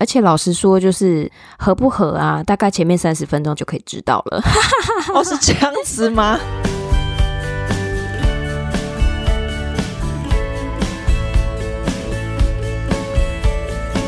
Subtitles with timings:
[0.00, 4.42] 而且老实说，就是合不合啊，大概前面三十分钟就可以知道了。
[5.14, 6.38] 哦，是这样子吗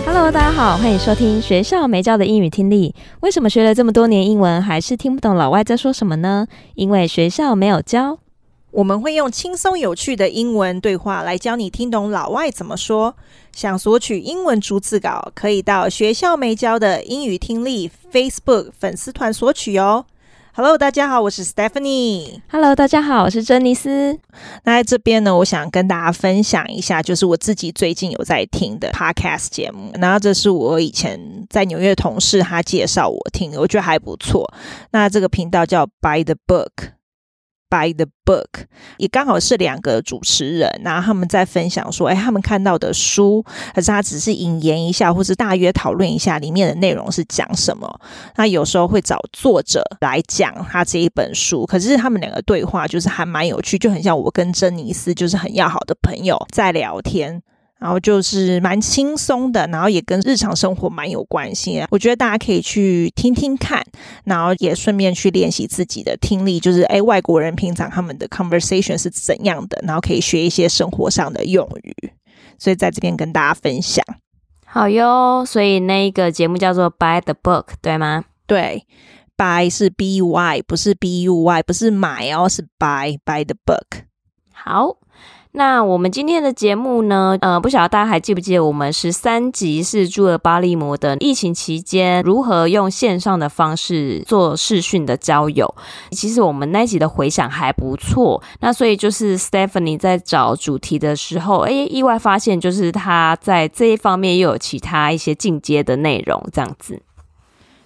[0.07, 2.95] ？Hello，大家好，欢迎收听学校没教的英语听力。
[3.21, 6.47] 为什么学了这么多年英文，还是听不懂老外在说什么呢？
[6.75, 8.19] 因为学校没有教。
[8.73, 13.15] 我们会用轻松有趣的英文对话来教你听懂老外怎么说。
[13.55, 20.07] 想索取英文逐字稿，可以到学校没教的英语听力 Facebook 粉丝团索取哦。
[20.55, 22.41] Hello，大家好，我是 Stephanie。
[22.49, 24.19] Hello，大家好，我是珍妮斯。
[24.65, 29.93] 那在这边呢，我想跟大家分享一下，就是我自己最近有在听的 Podcast 节目。
[30.01, 34.51] 然后这是我以前在纽约同事他介绍我听的，我觉得还不错。
[34.93, 37.02] 那这个频道叫 By the Book。
[37.73, 38.67] By the book，
[38.99, 43.43] 也刚好是两个主持人，然后他们在分享说，哎，他们看到的书，
[43.75, 47.91] 可是他只是引言一下，或是大约讨论一下里面的内容是讲什么。
[48.37, 57.43] 那有时候会找作者来讲他这一本书，可是他们两个对话就是还蛮有趣，就很像我跟珍妮斯就是很要好的朋友在聊天。
[57.83, 61.85] 然后就是蛮轻松的，然后也跟日常生活蛮有关系。
[61.91, 63.85] 我觉得大家可以去听听看，
[64.23, 66.61] 然后也顺便去练习自己的听力。
[66.61, 72.13] 就是诶，外国人平常他们的 conversation 是怎样的，然后可以学一些生活上的用语。
[72.57, 74.05] 所以在这边跟大家分享。
[74.65, 78.27] 好哟，所以那个节目叫做 By the Book，对吗？
[78.47, 78.87] 对
[79.37, 84.05] ，By 是 B Y，不是 B U Y，不是买哦，是 Buy by the Book。
[84.53, 85.02] 好。
[85.55, 95.75] 那我们今天的节目呢，呃，不晓得大家还记不记得我们十三集是住了巴利摩的疫情期间如何用线上的方式做视讯的交友。
[96.11, 107.03] 其实我们那集的回响还不错，那所以就是 Stephanie 在找主题的时候，哎，意外发现就是他在这一方面又有其他一些进阶的内容，这样子。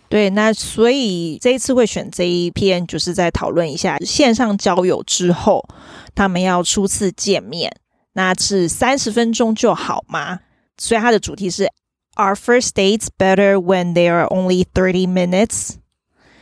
[0.09, 5.69] 对，那所以这一次会选这一篇，就是在讨论一下线上交友之后，
[6.15, 7.75] 他们要初次见面，
[8.13, 10.41] 那是三十分钟就好吗？
[10.79, 11.71] 所以它的主题是
[12.15, 15.75] Are first dates better when they are only thirty minutes？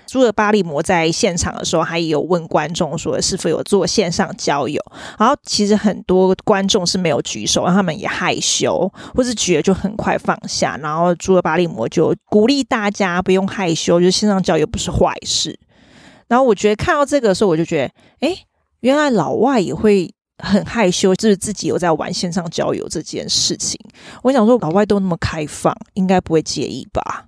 [0.07, 4.81] 朱尔巴利摩在现场的时候，还有问观众说是否有做线上交友，
[5.19, 10.77] 然后其实很多观众是没有举手，他们也害羞，或是举了就很快放下。
[10.83, 15.59] 然后朱尔巴利摩就鼓励大家不用害羞，就是线上交友不是坏事。
[16.29, 17.87] 然后我觉得看到这个的时候，我就觉
[18.21, 18.39] 得，诶，
[18.81, 23.79] 原来老外也会很害羞，就是自己有在玩线上交友这件事情。
[24.23, 27.27] 我想说，老外都那么开放，应该不会介意吧？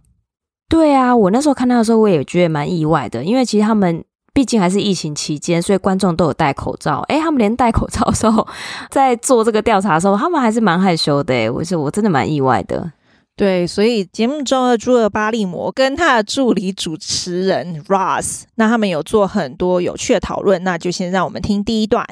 [0.69, 4.05] 对啊，我那时候看到的时候，我也觉得蛮意外的，因为其实他们
[4.35, 7.05] 毕竟还是疫情期间，所以观众都有戴口罩。
[7.09, 8.47] 诶，他们连戴口罩的时候，
[8.91, 11.49] 在做这个调查的时候，他们还是蛮害羞的。
[11.51, 12.93] 我是我真的蛮意外的。
[13.37, 20.65] 对，所以节目中的茱儿巴利摩跟他的助理主持人 Ross，那他们有做很多有趣的讨论。
[20.65, 22.05] 那就先让我们听第一段。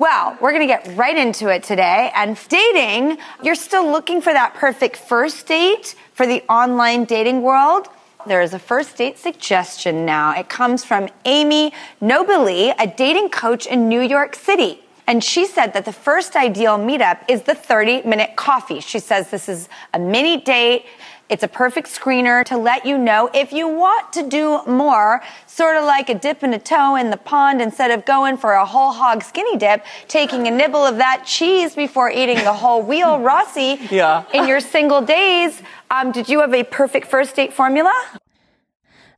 [0.00, 2.10] Well, we're going to get right into it today.
[2.14, 7.86] And dating, you're still looking for that perfect first date for the online dating world.
[8.26, 10.32] There is a first date suggestion now.
[10.32, 14.80] It comes from Amy Nobili, a dating coach in New York City.
[15.09, 18.79] And she said that the first ideal meetup is the 30 minute coffee.
[18.79, 20.85] She says this is a mini date.
[21.27, 25.75] It's a perfect screener to let you know if you want to do more, sort
[25.75, 28.65] of like a dip in a toe in the pond instead of going for a
[28.65, 33.19] whole hog skinny dip, taking a nibble of that cheese before eating the whole wheel.
[33.19, 34.23] Rossi, yeah.
[34.33, 37.93] in your single days, um, did you have a perfect first date formula?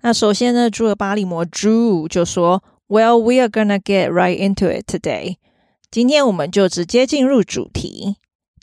[0.01, 5.37] 那首先呢，茱儿巴利摩 Drew 就说，Well, we are gonna get right into it today.
[5.91, 8.17] 今天我们就直接进入主题，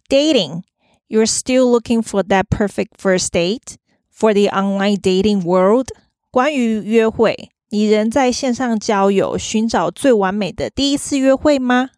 [0.08, 3.76] dating。You're still looking for that perfect first date
[4.12, 5.88] for the online dating world？
[6.30, 11.90] 关于约会，你仍在线上交友寻找最完美的第一次约会吗？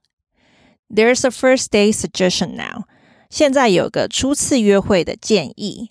[0.89, 2.85] There's a first date suggestion now。
[3.31, 5.91] 现在有个初次约会的建议。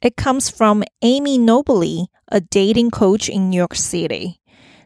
[0.00, 4.34] It comes from Amy Nobili, a dating coach in New York City。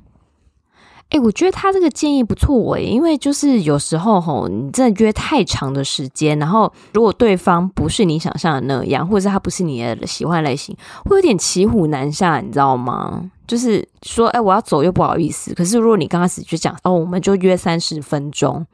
[1.09, 10.75] 哎，我觉得他这个建议不错哎，因为就是有时候吼，你真的约太长的时间，然后如果对方不是你想象的那样，或者是他不是你的喜欢类型，
[11.05, 13.29] 会有点骑虎难下，你知道吗？
[13.45, 15.53] 就是说，哎，我要走又不好意思。
[15.53, 18.65] 可是如果你刚开始就讲，哦，我们就约三十分钟，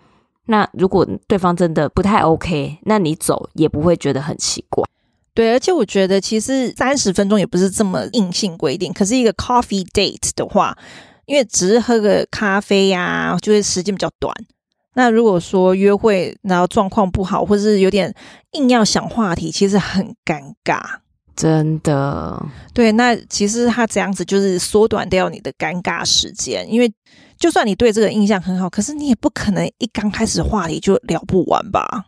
[0.45, 4.85] 那如果对方真的不太 OK，那你走也不会觉得很奇怪。
[5.37, 10.75] 对，而且我觉得其实三十分钟也不是这么硬性规定，可是一个 coffee date 的话。
[11.27, 14.33] 因为只是喝个咖啡呀、啊，就会时间比较短。
[14.95, 18.11] 那如果说约会，然后状况不好，或者是有点
[18.53, 20.81] 硬要想话题，其实很尴尬。
[21.35, 22.41] 真的，
[22.73, 22.93] 对。
[22.93, 26.91] 那其实他这样子就是缩短掉你的尴尬时间，因为
[27.37, 32.05] 就算你对这个印象很好，可是你也不可能一刚开始话题就聊不完吧。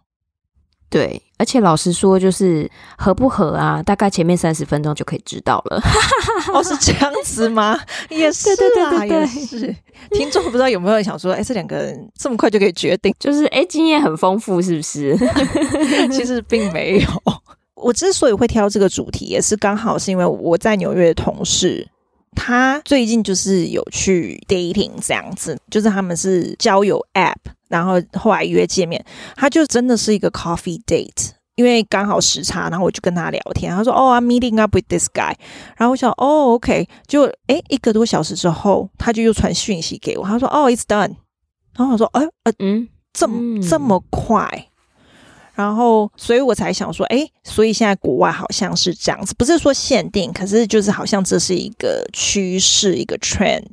[0.90, 5.80] 对，而且老实说，就是合不合啊，大概前面三十分钟就可以知道了。
[6.52, 7.80] 哦，是这样子吗？
[8.10, 9.76] 也是，对对对对对，是。
[10.12, 13.14] 听众不知道有没有人想说，哎，这两个人这么快就可以决定？
[13.20, 15.16] 就是哎，经验很丰富，是不是？
[16.12, 17.08] 其实并没有。
[17.76, 21.88] 我之所以会挑这个主题，也是刚好是因为我在纽约的同事，
[22.36, 27.36] 他最近就是有去 dating 这样子，就是他们是交友 app。
[27.70, 29.02] 然后后来约见面，
[29.36, 35.36] 他就真的是一个 coffee date，因为刚好时差，然后我就跟他聊天，他说：“哦，I'm meeting up with this guy。”
[35.78, 41.16] 然后我想：“哦，OK。”就诶一个多小时之后，他就又传讯息给我，他说：“哦，it's done。”
[41.78, 44.68] 然后我说：“哎呃嗯，这么这么快？”
[45.54, 53.68] 然后所以我才想说：“诶所以现在国外好像是这样子，不是说限定，可是就是好像这是一个趋势，一个 trend。”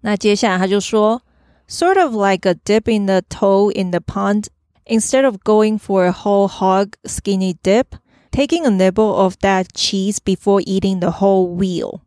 [0.00, 1.20] 那接下来他就说。
[1.67, 4.47] Sort of like a dip in the toe in the pond.
[4.85, 7.95] Instead of going for a whole hog skinny dip,
[8.31, 12.01] taking a nibble of that cheese before eating the whole wheel.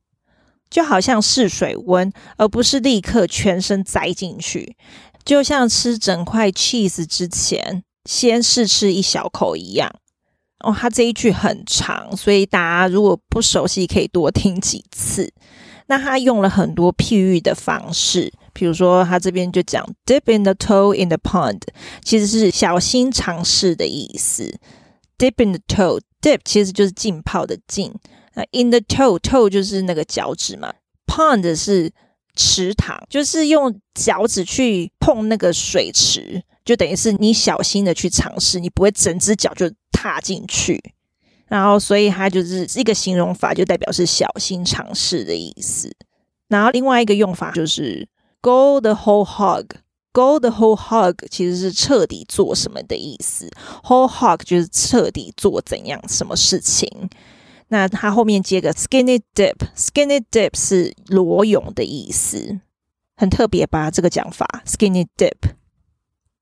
[0.68, 4.76] 就好像试水温，而不是立刻全身栽进去。
[5.24, 9.88] 就像吃整块 cheese 之前，先试吃一小口一样。
[10.64, 15.32] 哦，他这一句很长，所以大家如果不熟悉，可以多听几次。
[15.86, 18.32] 那他用了很多譬喻的方式。
[18.57, 21.61] 比如说，他这边就讲 "dip in the toe in the pond"，
[22.03, 24.59] 其实是小心尝试的意思。
[25.19, 27.93] "dip in the toe"，"dip" 其实就是浸泡的浸。
[28.33, 30.73] 那 "in the toe"，toe 就是那个脚趾嘛。
[31.05, 31.91] "pond" 是
[32.35, 40.81] 池塘，就是用脚趾去碰那个水池，就等于是你小心的去尝试，你不会整只脚就踏进去。
[41.45, 45.95] 然后，所以它就是一个形容法，就代表是小心尝试的意思。
[46.47, 48.07] 然后另外一个用法就是。
[48.41, 49.77] Go the whole hog.
[50.13, 53.49] Go the whole hog 其实是彻底做什么的意思。
[53.83, 57.09] Whole hog 就是彻底做怎样什么事情。
[57.67, 59.55] 那它后面接个 skinny dip.
[59.75, 62.59] Skinny dip 是裸泳的意思，
[63.15, 63.91] 很特别吧？
[63.91, 65.51] 这个讲法 skinny dip。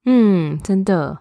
[0.06, 1.20] 嗯，真的。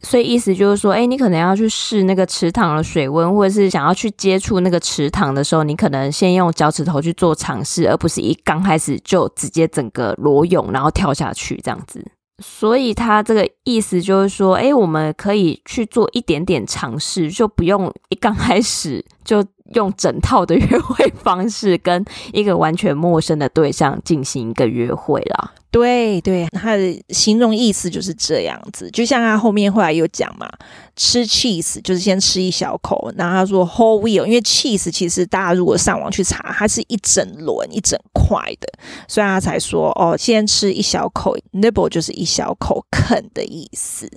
[0.00, 12.04] 所以意思就是说，哎，你可能要去试那个池塘的水温，或者是想要去接触那个池塘的时候，你可能先用脚趾头去做尝试，而不是一刚开始就直接整个裸泳然后跳下去这样子。
[12.40, 25.54] 所以他这个意思就是说，哎，我们可以去做一点点尝试，就不用一刚开始就用整套的约会方式跟一个完全陌生的对象进行一个约会啦。
[25.70, 30.48] 对对，他的形容意思就是这样子，就像他后面后来有讲嘛，
[30.96, 38.68] 吃 cheese 就是先吃一小口，然后他说 whole wheel，因为 cheese 其实大家如果上网去查，它是一整轮一整块的，
[39.06, 44.10] 所以他才说哦，先吃一小口，nibble 就是一小口啃的意思。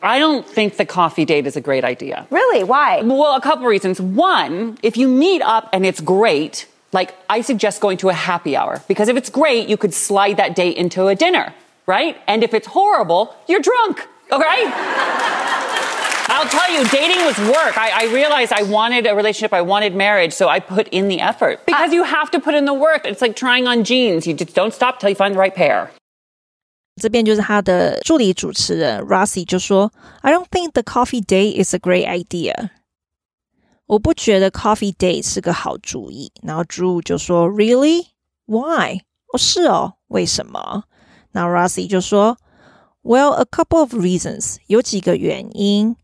[0.00, 2.24] I don't think the coffee date is a great idea.
[2.30, 2.62] Really?
[2.62, 3.02] Why?
[3.02, 4.00] Well, a couple reasons.
[4.00, 8.56] One, if you meet up and it's great, like I suggest going to a happy
[8.56, 11.54] hour because if it's great, you could slide that date into a dinner,
[11.86, 12.16] right?
[12.26, 14.72] And if it's horrible, you're drunk, okay?
[16.30, 17.76] I'll tell you, dating was work.
[17.76, 21.20] I, I, realized I wanted a relationship, I wanted marriage, so I put in the
[21.20, 23.06] effort because uh, you have to put in the work.
[23.06, 24.26] It's like trying on jeans.
[24.26, 25.90] You just don't stop till you find the right pair.
[27.00, 29.90] 这边就是他的助理主持人 Rossi 就说：“
[30.22, 32.70] I don't think the coffee date is a great idea。”
[33.92, 36.30] 我不觉得 coffee date 是个好主意。
[36.42, 38.06] 然后 Drew 就说：“Really?
[38.46, 39.00] Why？”
[39.32, 40.84] 哦，是哦，为什么？
[41.32, 42.38] 那 Rossi 就说：“
[43.02, 45.96] Well, a couple of reasons，有几个原因。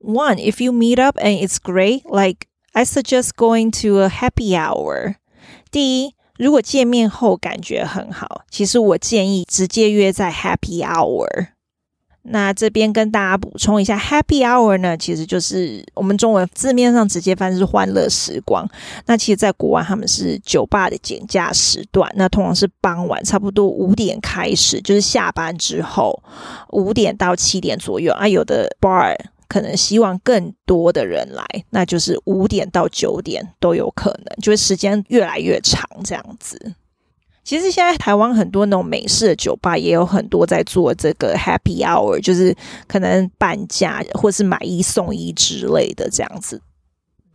[0.00, 4.56] One, if you meet up and it's great, like I suggest going to a happy
[4.56, 5.16] hour。
[5.70, 11.48] 第一。”如果见面后感觉很好，其实我建议直接约在 Happy Hour。
[12.23, 18.67] ”那这边跟大家补充一下，Happy Hour 呢，其实就是我们中文字面上直接翻是欢乐时光。
[19.05, 26.21] 那其实，在国外他们是酒吧的减价时段，那通常是傍晚差不多五点开始，就是下班之后
[26.69, 29.15] 五点到七点左右啊，有的 bar。
[29.49, 36.73] 可能希望更多的人来，那就是五点到九点都有可能，就是时间越来越长这样子。
[37.43, 42.55] 其实现在台湾很多那种美式的酒吧也有很多在做这个 Happy Hour，就是
[42.87, 46.61] 可能半价或是买一送一之类的这样子。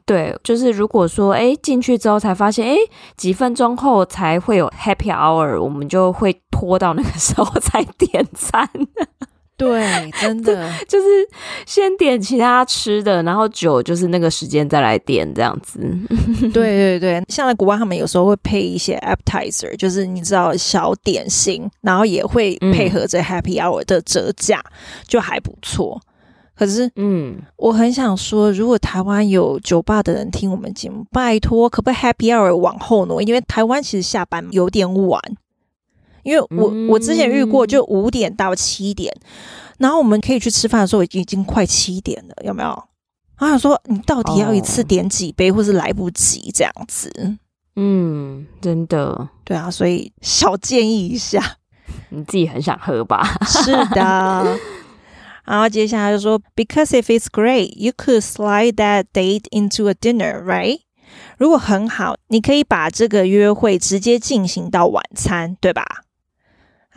[0.06, 2.76] 对，就是如果说哎进去之后才发现哎
[3.18, 8.66] 几分钟后才会有 Happy Hour，我们就会拖到那个时候才点餐。
[9.58, 11.06] 对，真的就是
[11.66, 15.80] 先点其他吃的，然后酒就是那个时间再来点这样子。
[16.54, 24.72] 对对对，像在国外他们有时候会配一些 appetizer，就是你知道小点心，然后也会配合着 happy hour 的折价，嗯、
[25.08, 26.00] 就还不错。
[26.56, 33.20] 可是，嗯，我很想说，如果台湾有酒吧的人听我们节目，拜托，可不可以 happy hour 往后挪？
[33.22, 35.20] 因为台湾其实下班有点晚。
[36.22, 39.12] 因为我我之前遇过，就五点到七点，
[39.78, 42.68] 然后我们可以去吃饭的时候，已经已经快七点了，有没有？
[43.38, 47.10] 然后想说你到底要一次点几杯，或是来不及这样子？
[47.76, 51.58] 嗯，真的，对啊，所以小建议一下，
[52.10, 53.38] 你自己很想喝吧？
[53.46, 54.58] 是的。
[55.46, 60.80] 然后接下来就说，Because if it's great, you could slide that date into a dinner, right？
[61.38, 65.84] 如果很好，你可以把这个约会直接进行到晚餐，对吧？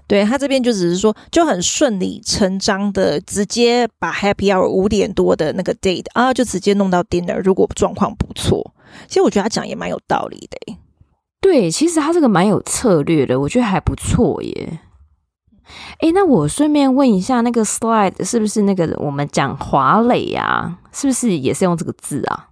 [0.07, 7.43] 对，他这边就只是说，就很顺理成章的直接把 happy hour 五点多的那个 date 啊，就直接弄到 dinner。
[7.43, 8.73] 如果状况不错，
[9.09, 10.77] 其实我觉得他讲也蛮有道理的。
[11.41, 14.79] 对，其实他这个蛮有策略的，我觉得还不错耶。
[16.01, 20.79] 诶，那我顺便问一下，那个 slide 是不是那个我们讲华磊呀？
[20.93, 22.49] 是不是也是用这个字啊？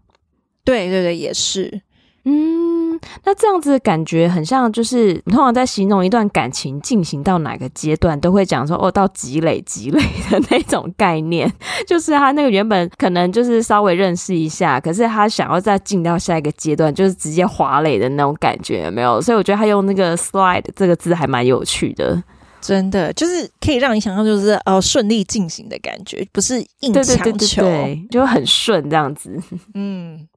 [0.65, 1.83] 对对对，也是。
[2.29, 11.49] 嗯，那这样子感觉很像，就是通常在形容一段感情进行到哪个阶段，都会讲说哦，到积累积累的那种概念，
[11.87, 19.23] 就是他那个原本可能就是稍微认识一下，可是他想要再进到下一个阶段，就是直接滑垒的那种感觉，有没有？
[19.23, 22.21] 所以我觉得他用那个 slide 这个字还蛮有趣的。
[22.67, 29.41] 真的就是可以让你想象，就是哦顺利进行的感觉，不是硬强求，对对对对对，就很顺这样子。
[29.75, 30.29] 嗯，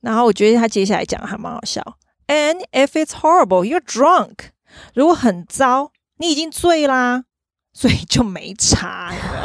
[0.00, 1.82] 然后我觉得他接下来讲的还蛮好笑。
[2.28, 4.50] And if it's horrible, you're drunk。
[4.94, 7.24] 如果很糟，你已经醉啦，
[7.74, 9.12] 所以就没差。
[9.12, 9.42] 有没有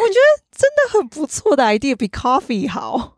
[0.00, 3.17] 我觉得真的很不错的 idea，比 coffee 好。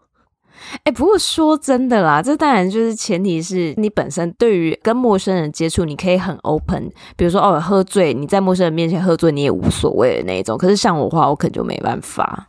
[0.72, 6.90] 哎、欸，不过说真的啦，这当然就是前提是你本身对于跟陌生人接触，你可以很 open。
[7.16, 10.56] 比如说哦，喝醉，你在陌生人面前喝醉，你也无所谓的那一种。
[10.58, 12.48] 可是像我的话，我可能就没办法。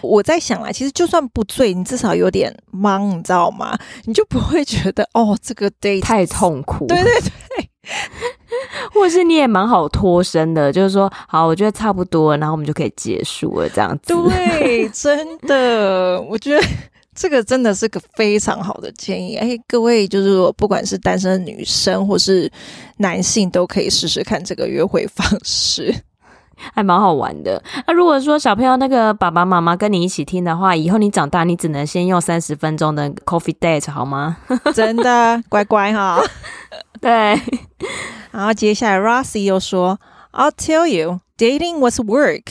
[0.00, 3.76] 我在想啊，其实就算不醉，你至少有点忙，你知道吗？
[4.04, 6.86] 你就不会觉得哦，这个 date 太痛苦。
[6.86, 7.68] 对对对，
[8.92, 14.14] 或者是你也蛮好脱身的，就是说好，我觉得差不多，然后我们就可以结束了，这样子。
[14.14, 16.62] 对，真的，我觉得。
[17.18, 22.48] 这个真的是个非常好的建议，哎，各位就是说，不管是单身的女生或是
[22.98, 25.92] 男性，都可以试试看这个约会方式，
[26.72, 27.60] 还蛮好玩的。
[27.88, 34.36] 那如果说小朋友那个爸爸妈妈跟你一起听的话，以后你长大你只能先用三十分钟的 coffee date 好吗？
[34.72, 36.22] 真的乖乖哈，
[37.00, 37.36] 对。
[38.30, 39.98] 然后接下来 Rossi 又说
[40.32, 42.44] ，I'll tell you, dating was work.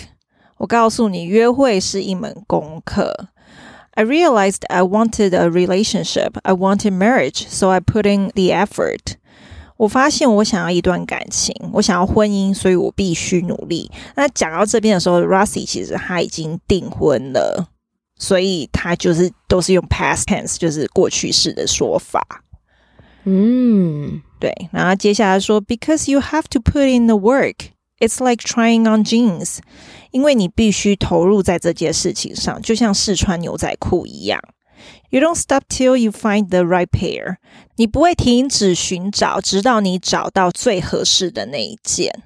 [0.57, 3.29] 我告诉你，约会是一门功课。
[3.96, 6.38] I realized I wanted a relationship.
[6.44, 9.16] I wanted marriage, so I put in the effort.
[9.76, 13.90] 我发现我想要一段感情，我想要婚姻，所以我必须努力。
[14.14, 17.68] 那讲到这边的时候，Rossy 其实他已经订婚了，
[18.16, 22.24] 所以他就是都是用 past tense，就是过去式的说法。
[23.24, 24.52] 嗯，对。
[24.70, 29.58] 然后接下来说，Because you have to put in the work, it's like trying on jeans。
[30.11, 34.41] 因为你必须投入在这件事情上，就像试穿牛仔裤一样。
[35.09, 37.37] You don't stop till you find the right pair。
[37.77, 42.23] 你不会停止寻找，直到你找到最合适的那一件。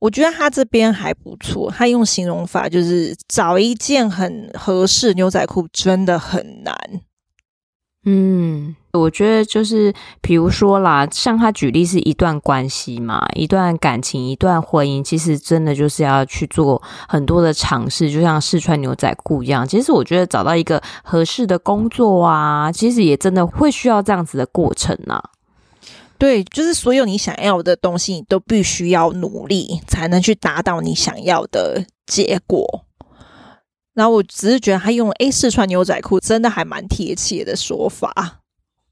[0.00, 6.76] 我觉得他这边还不错，他用形容法就是找一件很合适牛仔裤真的很难。
[8.04, 9.92] 嗯，我觉得就是，
[10.22, 19.68] 比如说啦，像他举例是一段关系嘛，一段感情，一段婚姻，其实真的就是要去做很多的尝试，就像试穿牛仔裤一样。
[19.68, 25.22] 其实我觉得找到一个合适的工作啊，其实也真的会需要这样子的过程啊。
[26.16, 32.84] 对，就是所有你想要的东西，你都必须要努力才能去达到你想要的结果。
[33.94, 38.40] 然后我只是觉得他用“A 试穿牛仔裤”真的还蛮贴切的说法。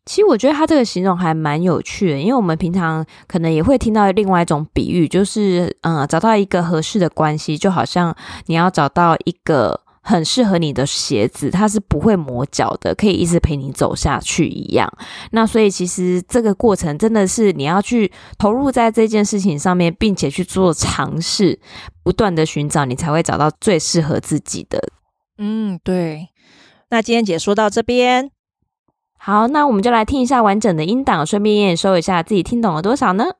[0.06, 14.88] 其实我觉得他这个形容还蛮有趣的，因为我们平常可能也会听到另外一种比喻，就是嗯，找到一个合适的关系，就好像你要找到一个很适合你的鞋子，它是不会磨脚的，可以一直陪你走下去一样。
[15.32, 21.58] 那所以其实这个过程真的是你要去投入在这件事情上面，并且去做尝试，
[22.04, 24.80] 不断的寻找，你才会找到最适合自己的。
[25.38, 26.28] 嗯，对。
[26.90, 28.30] 那今天解说到这边，
[29.25, 33.36] 好，那我们就来听一下完整的音档，顺便验收一下自己听懂了多少呢？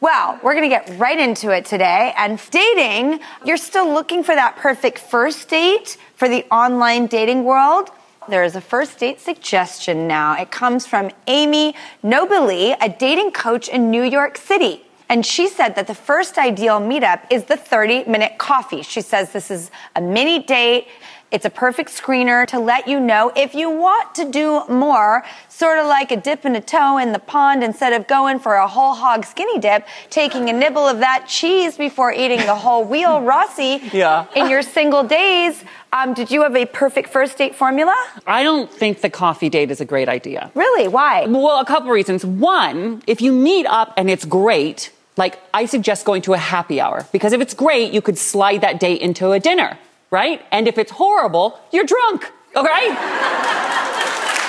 [0.00, 2.14] Well, we're going to get right into it today.
[2.16, 7.90] And dating, you're still looking for that perfect first date for the online dating world.
[8.28, 10.34] There is a first date suggestion now.
[10.40, 14.84] It comes from Amy Nobili, a dating coach in New York City.
[15.08, 18.82] And she said that the first ideal meetup is the 30 minute coffee.
[18.82, 20.86] She says this is a mini date.
[21.33, 25.79] It's a perfect screener to let you know if you want to do more, sort
[25.79, 28.67] of like a dip in a toe in the pond instead of going for a
[28.67, 33.19] whole hog skinny dip, taking a nibble of that cheese before eating the whole wheel,
[33.33, 33.81] Rossi.
[33.91, 34.27] Yeah.
[34.35, 37.95] In your single days, um, did you have a perfect first date formula?
[38.27, 40.51] I don't think the coffee date is a great idea.
[40.53, 40.87] Really?
[40.87, 41.25] Why?
[41.25, 42.23] Well, a couple reasons.
[42.23, 46.79] One, if you meet up and it's great, like, I suggest going to a happy
[46.79, 49.79] hour because if it's great, you could slide that date into a dinner,
[50.13, 50.45] right?
[50.51, 52.95] And if it's horrible, you're drunk, okay?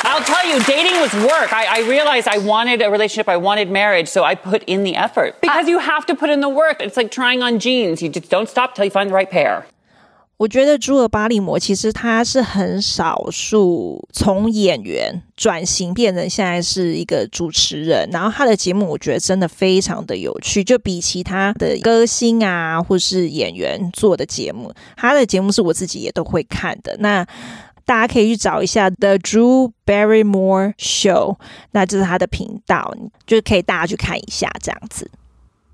[0.06, 1.52] I'll tell you, dating was work.
[1.54, 4.94] I, I, realized I wanted a relationship, I wanted marriage, so I put in the
[4.94, 6.82] effort because you have to put in the work.
[6.82, 8.02] It's like trying on jeans.
[8.02, 9.66] You just don't stop till you find the right pair.
[10.36, 26.96] 我觉得朱尔巴利摩其实他是很少数从演员转型变成现在是一个主持人，然后他的节目我觉得真的非常的有趣，就比其他的歌星啊或是演员做的节目，他的节目是我自己也都会看的。
[26.98, 27.24] 那
[27.86, 31.36] 大家可以去找一下 The Drew Barrymore Show，
[31.70, 32.92] 那这是他的频道，
[33.24, 35.08] 就可以大家去看一下这样子。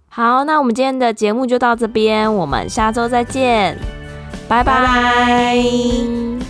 [0.08, 4.09] 好，那我们今天的节目就到这边，我们下周再见。
[4.50, 6.49] 拜拜。